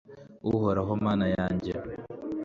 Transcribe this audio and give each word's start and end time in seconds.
uhoraho 0.53 0.91
mana 1.05 1.25
yanjye 1.35 1.71